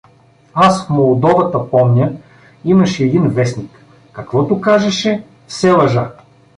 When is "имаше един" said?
2.65-3.29